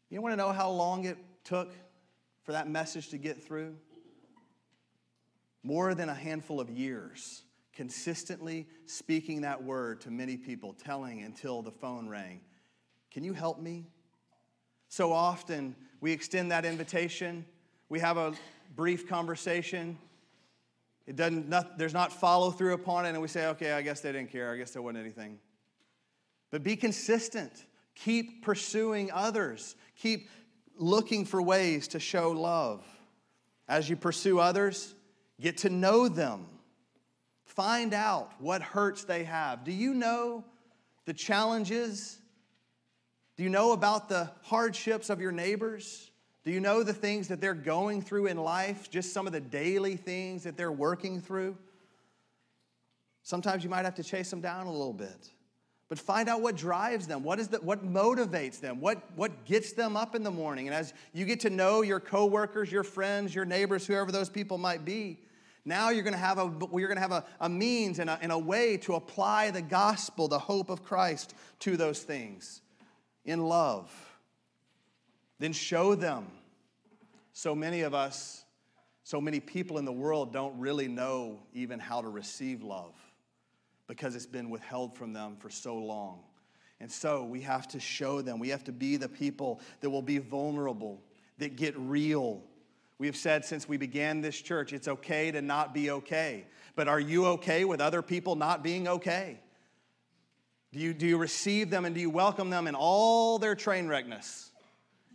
[0.10, 1.72] You want to know how long it took
[2.44, 3.74] for that message to get through?
[5.64, 11.62] More than a handful of years, consistently speaking that word to many people, telling until
[11.62, 12.42] the phone rang
[13.12, 13.86] Can you help me?
[14.90, 17.46] So often we extend that invitation,
[17.88, 18.34] we have a
[18.76, 19.98] brief conversation.
[21.06, 24.02] It doesn't, not, there's not follow through upon it, and we say, okay, I guess
[24.02, 24.54] they didn't care.
[24.54, 25.39] I guess there wasn't anything.
[26.50, 27.52] But be consistent.
[27.96, 29.76] Keep pursuing others.
[29.98, 30.30] Keep
[30.78, 32.86] looking for ways to show love.
[33.68, 34.96] As you pursue others,
[35.42, 36.46] get to know them.
[37.46, 39.63] Find out what hurts they have.
[39.63, 40.46] Do you know
[41.06, 42.18] the challenges?
[43.36, 46.12] Do you know about the hardships of your neighbors?
[46.44, 48.90] Do you know the things that they're going through in life?
[48.90, 51.58] Just some of the daily things that they're working through?
[53.24, 55.32] Sometimes you might have to chase them down a little bit.
[55.88, 59.74] But find out what drives them, what, is the, what motivates them, what, what gets
[59.74, 60.68] them up in the morning.
[60.68, 64.58] And as you get to know your coworkers, your friends, your neighbors, whoever those people
[64.58, 65.20] might be,
[65.66, 68.18] now you're going to have a, you're going to have a, a means and a,
[68.22, 72.62] and a way to apply the gospel, the hope of Christ, to those things
[73.24, 74.12] in love.
[75.39, 76.28] Then show them.
[77.34, 78.46] So many of us,
[79.04, 82.93] so many people in the world don't really know even how to receive love
[83.88, 86.19] because it's been withheld from them for so long.
[86.80, 88.39] And so we have to show them.
[88.39, 91.02] We have to be the people that will be vulnerable,
[91.38, 92.41] that get real.
[92.98, 96.46] We have said since we began this church, it's okay to not be okay.
[96.76, 99.39] But are you okay with other people not being okay?
[100.72, 103.88] Do you, do you receive them and do you welcome them in all their train
[103.88, 104.50] wreckness?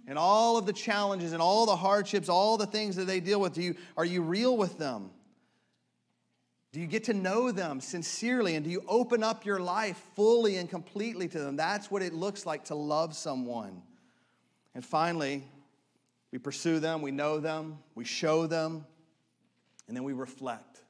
[0.09, 3.41] And all of the challenges and all the hardships, all the things that they deal
[3.41, 5.11] with, do you, are you real with them?
[6.73, 8.55] Do you get to know them sincerely?
[8.55, 11.57] And do you open up your life fully and completely to them?
[11.57, 13.83] That's what it looks like to love someone.
[14.75, 15.45] And finally,
[16.33, 18.87] we pursue them, we know them, we show them,
[19.89, 20.81] and then we reflect.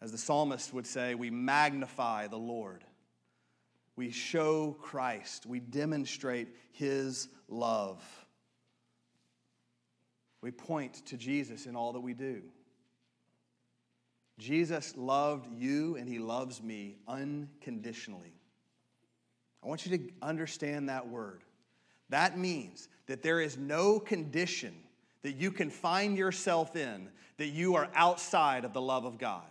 [0.00, 2.84] As the psalmist would say, we magnify the Lord.
[3.96, 5.46] We show Christ.
[5.46, 8.02] We demonstrate his love.
[10.42, 12.42] We point to Jesus in all that we do.
[14.38, 18.34] Jesus loved you and he loves me unconditionally.
[19.64, 21.42] I want you to understand that word.
[22.10, 24.74] That means that there is no condition
[25.22, 29.42] that you can find yourself in that you are outside of the love of God.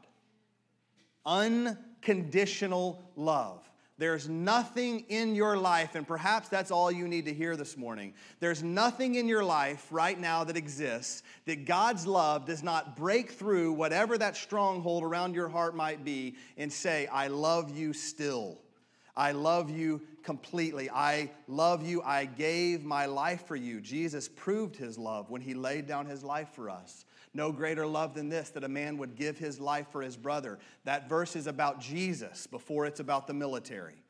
[1.26, 3.68] Unconditional love.
[3.98, 8.14] There's nothing in your life, and perhaps that's all you need to hear this morning.
[8.42, 13.32] There's nothing in your life right now that exists that God's love does not break
[13.32, 18.60] through whatever that stronghold around your heart might be and say, I love you still.
[19.16, 20.90] I love you completely.
[20.90, 22.02] I love you.
[22.02, 23.80] I gave my life for you.
[23.80, 27.06] Jesus proved his love when he laid down his life for us.
[27.36, 30.58] No greater love than this that a man would give his life for his brother.
[30.86, 34.02] That verse is about Jesus before it's about the military.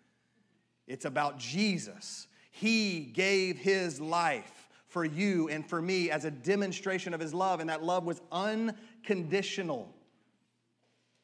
[0.85, 2.27] It's about Jesus.
[2.51, 7.61] He gave his life for you and for me as a demonstration of his love,
[7.61, 9.91] and that love was unconditional.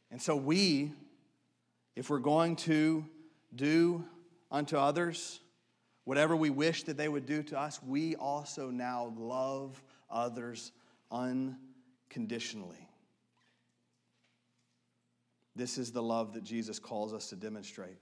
[0.10, 0.94] And so, we,
[1.96, 3.06] if we're going to
[3.56, 4.04] do
[4.50, 5.40] unto others
[6.06, 10.72] whatever we wish that they would do to us, we also now love others
[11.12, 11.68] unconditionally
[12.12, 12.88] conditionally.
[15.56, 17.98] This is the love that Jesus calls us to demonstrate.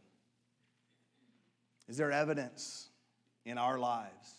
[1.88, 2.90] Is there evidence
[3.46, 4.34] in our lives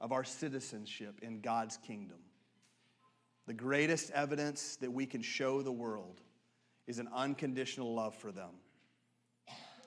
[0.00, 2.18] of our citizenship in God's kingdom?
[3.46, 6.20] The greatest evidence that we can show the world
[6.86, 8.50] is an unconditional love for them.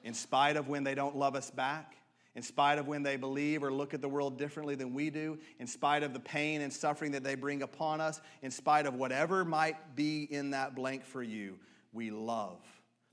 [0.04, 1.95] In spite of when they don't love us back,
[2.36, 5.38] in spite of when they believe or look at the world differently than we do,
[5.60, 8.94] in spite of the pain and suffering that they bring upon us, in spite of
[8.94, 11.60] whatever might be in that blank for you,
[11.91, 12.60] we love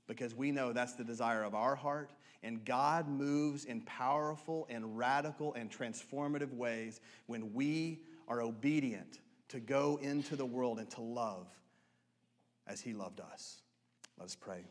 [0.07, 2.11] because we know that's the desire of our heart.
[2.41, 9.59] And God moves in powerful and radical and transformative ways when we are obedient to
[9.59, 11.47] go into the world and to love
[12.65, 13.61] as He loved us.
[14.17, 14.63] Let us pray.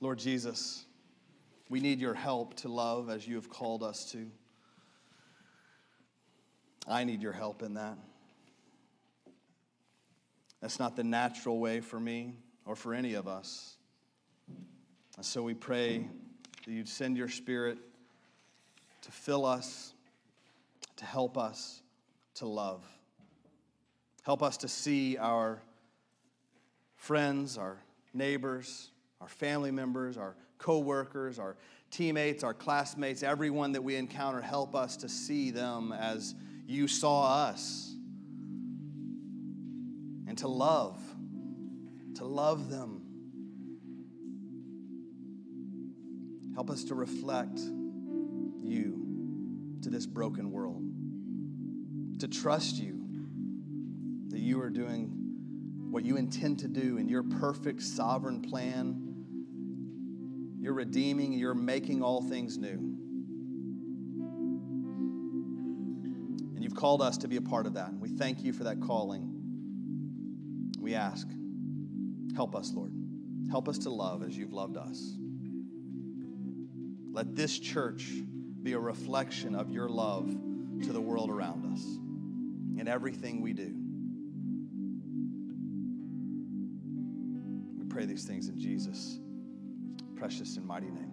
[0.00, 0.84] Lord Jesus,
[1.68, 4.30] we need your help to love as you have called us to.
[6.86, 7.96] I need your help in that.
[10.60, 12.36] That's not the natural way for me
[12.66, 13.76] or for any of us.
[15.16, 16.06] And so we pray
[16.64, 17.78] that you'd send your spirit
[19.02, 19.92] to fill us,
[20.96, 21.82] to help us
[22.36, 22.84] to love.
[24.22, 25.60] Help us to see our
[26.96, 27.78] friends, our
[28.14, 30.34] neighbors, our family members, our
[30.64, 31.56] coworkers, our
[31.90, 36.34] teammates, our classmates, everyone that we encounter, help us to see them as
[36.66, 37.94] you saw us.
[40.26, 40.98] And to love,
[42.14, 43.02] to love them.
[46.54, 47.60] Help us to reflect
[48.62, 49.04] you
[49.82, 50.82] to this broken world,
[52.20, 53.04] to trust you
[54.30, 55.10] that you are doing
[55.90, 59.03] what you intend to do in your perfect sovereign plan.
[60.64, 62.70] You're redeeming, you're making all things new.
[66.54, 67.90] And you've called us to be a part of that.
[67.90, 69.28] And we thank you for that calling.
[70.80, 71.28] We ask,
[72.34, 72.92] help us, Lord.
[73.50, 75.18] Help us to love as you've loved us.
[77.12, 78.10] Let this church
[78.62, 80.34] be a reflection of your love
[80.84, 81.84] to the world around us
[82.80, 83.70] in everything we do.
[87.76, 89.20] We pray these things in Jesus'
[90.16, 91.10] precious and mighty name.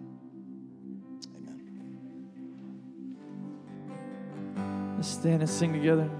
[1.36, 1.60] Amen.
[4.96, 6.10] Let's stand and sing together.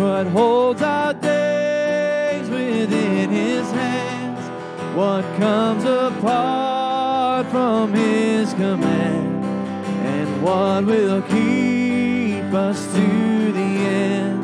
[0.00, 4.96] What holds our days within His hands?
[4.96, 9.44] What comes apart from His command?
[9.44, 14.42] And what will keep us to the end?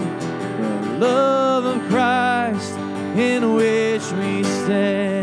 [0.83, 2.75] The love of Christ
[3.17, 5.16] in which we stand.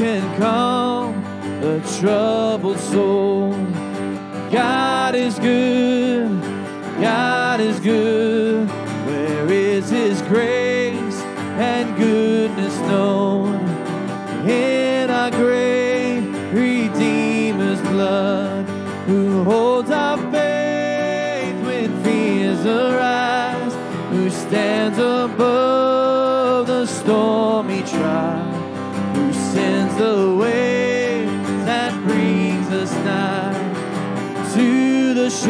[0.00, 1.22] Can calm
[1.62, 3.52] a troubled soul?
[4.50, 6.40] God is good,
[7.02, 8.66] God is good.
[8.66, 10.59] Where is His grace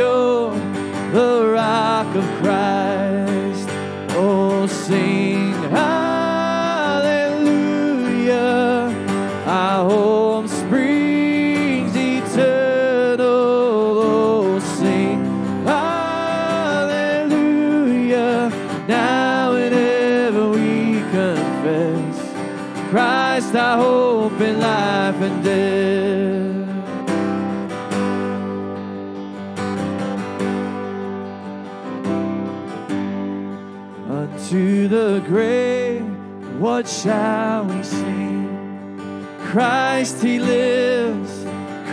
[0.01, 0.51] the
[1.13, 3.69] the rock of Christ.
[4.17, 5.40] Oh, sing
[36.81, 38.49] what shall we sing?
[39.51, 41.45] Christ he lives,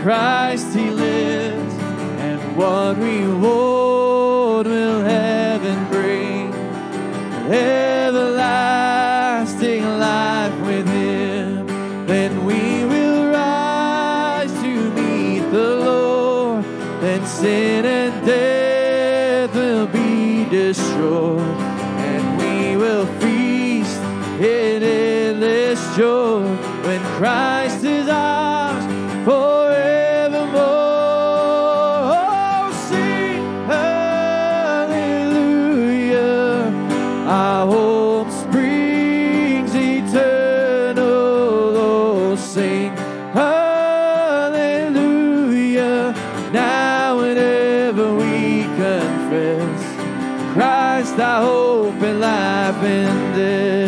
[0.01, 1.73] Christ he lives,
[2.23, 6.53] and what reward will heaven bring?
[7.51, 8.39] Everlasting
[9.99, 11.67] life with him,
[12.07, 16.63] then we will rise to meet the Lord,
[17.01, 18.57] then sin and death
[25.97, 26.43] joy
[26.85, 28.85] when Christ is ours
[29.25, 30.53] forevermore.
[32.13, 34.91] Oh, sing hallelujah.
[37.27, 41.03] Our hope springs eternal.
[41.77, 42.95] Oh, sing
[43.33, 43.73] hallelujah.
[46.53, 49.81] Now and ever we confess
[50.53, 53.86] Christ our hope and life and death.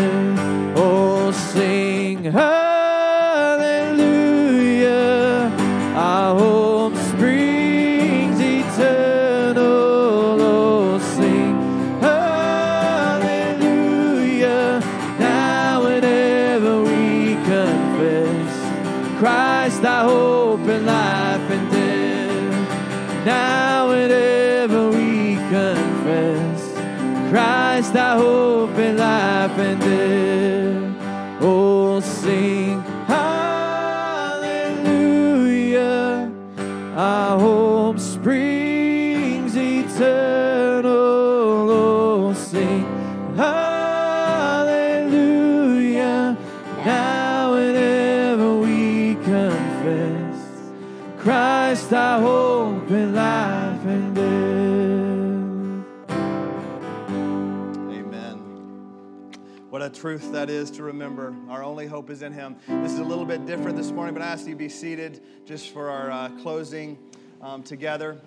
[59.99, 61.35] Truth that is to remember.
[61.49, 62.55] Our only hope is in Him.
[62.69, 65.19] This is a little bit different this morning, but I ask you to be seated
[65.45, 66.97] just for our uh, closing
[67.41, 68.17] um, together.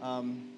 [0.00, 0.48] Um,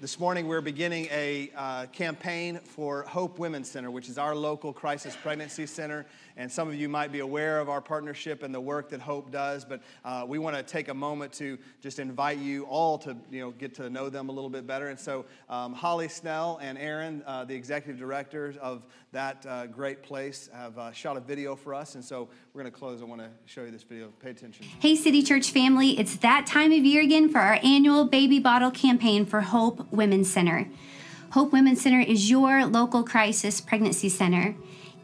[0.00, 4.72] this morning, we're beginning a uh, campaign for Hope Women's Center, which is our local
[4.72, 6.06] crisis pregnancy center.
[6.38, 9.30] And some of you might be aware of our partnership and the work that Hope
[9.30, 13.16] does, but uh, we want to take a moment to just invite you all to
[13.30, 14.88] you know, get to know them a little bit better.
[14.88, 20.02] And so, um, Holly Snell and Aaron, uh, the executive directors of that uh, great
[20.02, 21.94] place, have uh, shot a video for us.
[21.94, 23.00] And so, we're going to close.
[23.00, 24.08] I want to show you this video.
[24.20, 24.66] Pay attention.
[24.80, 28.70] Hey, City Church family, it's that time of year again for our annual baby bottle
[28.70, 30.68] campaign for Hope Women's Center.
[31.30, 34.54] Hope Women's Center is your local crisis pregnancy center.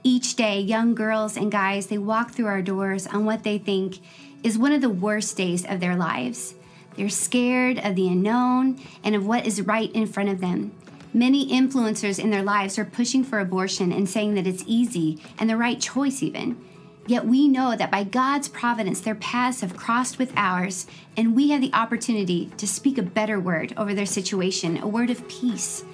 [0.05, 4.01] Each day, young girls and guys, they walk through our doors on what they think
[4.43, 6.55] is one of the worst days of their lives.
[6.97, 10.73] They're scared of the unknown and of what is right in front of them.
[11.15, 15.49] Many influencers in their lives are pushing for abortion and saying that it's easy and
[15.49, 16.59] the right choice, even.
[17.07, 20.87] Yet we know that by God's providence, their paths have crossed with ours,
[21.17, 25.11] and we have the opportunity to speak a better word over their situation a word
[25.11, 25.85] of peace,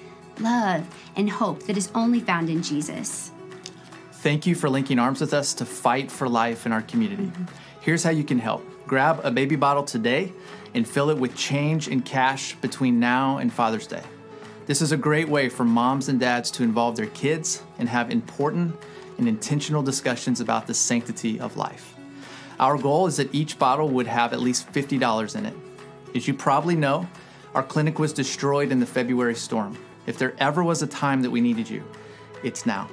[0.41, 0.87] love,
[1.17, 3.33] and hope that is only found in Jesus.
[4.21, 7.27] Thank you for linking arms with us to fight for life in our community.
[7.27, 7.45] Mm-hmm.
[7.81, 10.33] Here's how you can help grab a baby bottle today
[10.75, 14.03] and fill it with change and cash between now and Father's Day.
[14.67, 18.11] This is a great way for moms and dads to involve their kids and have
[18.11, 18.75] important
[19.19, 21.95] and intentional discussions about the sanctity of life.
[22.59, 25.55] Our goal is that each bottle would have at least $50 in it.
[26.17, 27.09] As you probably know,
[27.55, 29.79] our clinic was destroyed in the February storm.
[30.07, 31.85] If there ever was a time that we needed you,
[32.43, 32.89] it's now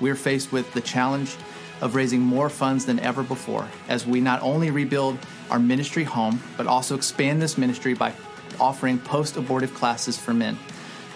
[0.00, 1.36] we're faced with the challenge
[1.80, 5.18] of raising more funds than ever before as we not only rebuild
[5.50, 8.12] our ministry home, but also expand this ministry by
[8.60, 10.58] offering post abortive classes for men,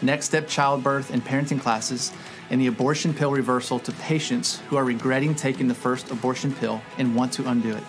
[0.01, 2.13] next step childbirth and parenting classes,
[2.51, 6.81] and the abortion pill reversal to patients who are regretting taking the first abortion pill
[6.99, 7.83] and want to undo it.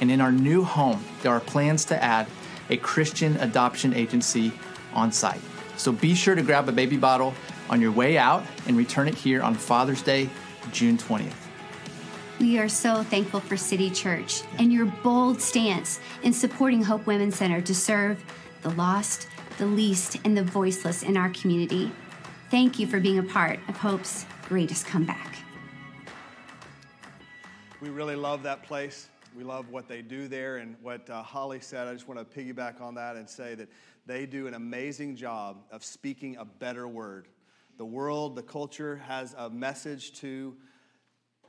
[0.00, 2.26] And in our new home, there are plans to add
[2.70, 4.52] a Christian adoption agency
[4.94, 5.40] on site.
[5.76, 7.34] So be sure to grab a baby bottle
[7.70, 10.28] on your way out and return it here on Father's Day,
[10.72, 11.32] June 20th.
[12.40, 17.36] We are so thankful for City Church and your bold stance in supporting Hope Women's
[17.36, 18.24] Center to serve
[18.62, 19.26] the lost,
[19.58, 21.90] the least, and the voiceless in our community.
[22.50, 25.38] Thank you for being a part of Hope's greatest comeback.
[27.80, 29.08] We really love that place.
[29.36, 31.86] We love what they do there and what uh, Holly said.
[31.86, 33.68] I just want to piggyback on that and say that
[34.06, 37.28] they do an amazing job of speaking a better word
[37.78, 40.56] the world, the culture has a message to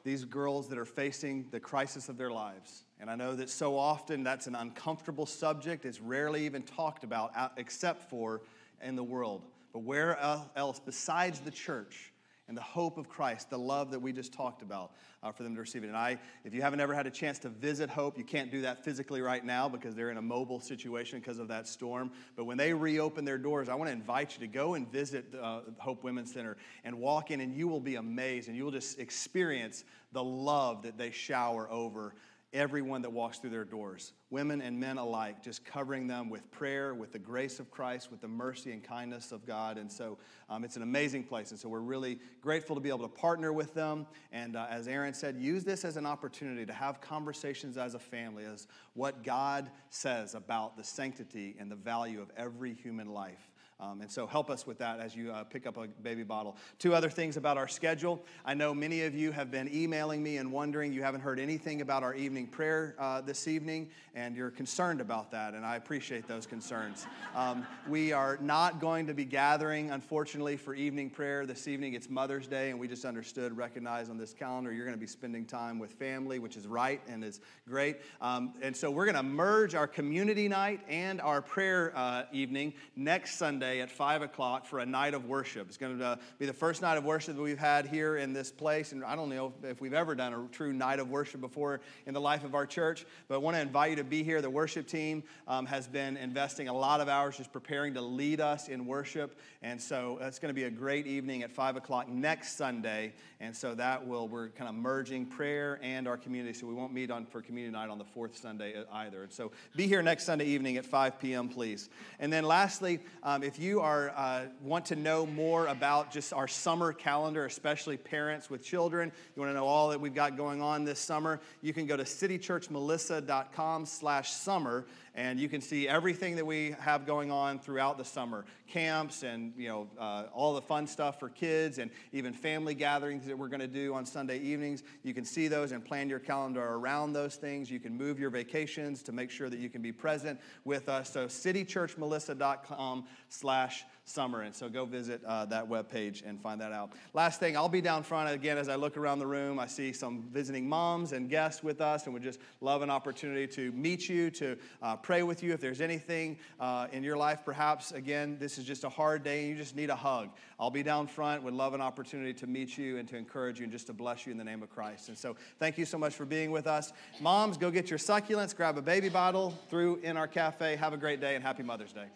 [0.03, 2.83] these girls that are facing the crisis of their lives.
[2.99, 5.85] And I know that so often that's an uncomfortable subject.
[5.85, 8.41] It's rarely even talked about except for
[8.81, 9.41] in the world.
[9.73, 10.17] But where
[10.55, 12.13] else besides the church
[12.49, 14.91] and the hope of Christ, the love that we just talked about
[15.21, 15.87] uh, for them to receive it.
[15.87, 18.61] And I, if you haven't ever had a chance to visit Hope, you can't do
[18.61, 22.11] that physically right now because they're in a mobile situation because of that storm.
[22.35, 25.33] But when they reopen their doors, I want to invite you to go and visit
[25.39, 28.71] uh, Hope Women's Center and walk in, and you will be amazed and you will
[28.71, 32.15] just experience the love that they shower over
[32.53, 36.95] everyone that walks through their doors, women and men alike, just covering them with prayer,
[36.95, 39.77] with the grace of Christ, with the mercy and kindness of God.
[39.77, 40.17] And so
[40.49, 41.51] um, it's an amazing place.
[41.51, 44.07] And so we're really grateful to be able to partner with them.
[44.31, 47.99] And uh, as Aaron said, use this as an opportunity to have conversations as a
[47.99, 53.48] family, as what God says about the sanctity and the value of every human life.
[53.81, 56.57] Um, and so help us with that as you uh, pick up a baby bottle.
[56.79, 58.21] Two other things about our schedule.
[58.43, 61.79] I know many of you have been emailing me and wondering you haven't heard anything
[61.79, 66.27] about our evening prayer uh, this evening, and you're concerned about that, and I appreciate
[66.27, 67.05] those concerns.
[67.35, 71.93] Um, we are not going to be gathering, unfortunately, for evening prayer this evening.
[71.93, 75.07] It's Mother's Day, and we just understood, recognized on this calendar, you're going to be
[75.07, 77.97] spending time with family, which is right and is great.
[78.19, 82.73] Um, and so we're going to merge our community night and our prayer uh, evening
[82.95, 85.67] next Sunday Sunday at 5 o'clock for a night of worship.
[85.67, 88.33] It's going to uh, be the first night of worship that we've had here in
[88.33, 88.93] this place.
[88.93, 92.15] And I don't know if we've ever done a true night of worship before in
[92.15, 94.41] the life of our church, but I want to invite you to be here.
[94.41, 98.41] The worship team um, has been investing a lot of hours just preparing to lead
[98.41, 99.37] us in worship.
[99.61, 103.13] And so it's going to be a great evening at 5 o'clock next Sunday.
[103.39, 106.57] And so that will, we're kind of merging prayer and our community.
[106.57, 109.23] So we won't meet on for community night on the fourth Sunday either.
[109.23, 111.89] And so be here next Sunday evening at 5 p.m., please.
[112.19, 116.47] And then lastly, um, if you are uh, want to know more about just our
[116.47, 120.61] summer calendar, especially parents with children, you want to know all that we've got going
[120.61, 124.85] on this summer, you can go to citychurchmelissa.com slash summer
[125.15, 128.45] and you can see everything that we have going on throughout the summer.
[128.67, 133.25] Camps and you know uh, all the fun stuff for kids and even family gatherings
[133.25, 134.83] that we're going to do on sunday evenings.
[135.03, 137.71] You can see those and plan your calendar around those things.
[137.71, 141.11] You can move your vacations to make sure that you can be present with us.
[141.11, 144.41] So citychurchmelissa.com slash summer.
[144.41, 146.91] And so go visit uh, that webpage and find that out.
[147.13, 149.59] Last thing, I'll be down front again as I look around the room.
[149.59, 153.47] I see some visiting moms and guests with us, and would just love an opportunity
[153.47, 155.53] to meet you, to uh, pray with you.
[155.53, 159.41] If there's anything uh, in your life, perhaps, again, this is just a hard day
[159.41, 160.29] and you just need a hug.
[160.59, 163.63] I'll be down front, would love an opportunity to meet you and to encourage you
[163.63, 165.09] and just to bless you in the name of Christ.
[165.09, 166.93] And so thank you so much for being with us.
[167.21, 170.75] Moms, go get your succulents, grab a baby bottle through in our cafe.
[170.75, 172.07] Have a great day and happy Mother's Day.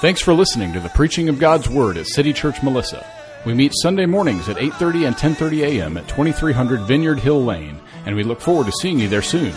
[0.00, 3.04] Thanks for listening to the preaching of God's Word at City Church Melissa.
[3.44, 5.96] We meet Sunday mornings at 8:30 and 10:30 a.m.
[5.96, 9.52] at 2300 Vineyard Hill Lane, and we look forward to seeing you there soon.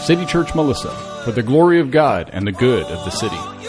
[0.00, 3.61] City Church Melissa, for the glory of God and the good of the city.